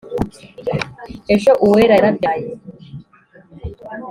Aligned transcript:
ejo 1.35 1.51
uwera 1.65 1.93
yarabyaye 1.97 2.49